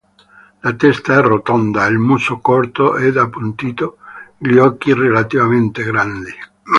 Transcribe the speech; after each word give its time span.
La 0.63 0.73
testa 0.75 1.13
è 1.19 1.21
rotonda, 1.21 1.85
il 1.85 1.99
muso 1.99 2.39
corto 2.39 2.97
ed 2.97 3.17
appuntito, 3.17 3.99
gli 4.35 4.57
occhi 4.57 4.95
relativamente 4.95 5.83
grandi. 5.83 6.33